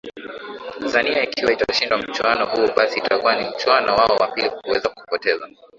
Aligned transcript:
zania 0.85 1.21
ikiwa 1.23 1.51
itashindwa 1.53 1.97
mchuano 1.97 2.45
huu 2.45 2.67
basi 2.75 2.99
itakuwa 2.99 3.35
ni 3.43 3.49
mchuano 3.49 3.95
wao 3.95 4.17
wa 4.19 4.27
pili 4.27 4.49
kuweza 4.49 4.89
kupoteza 4.89 5.49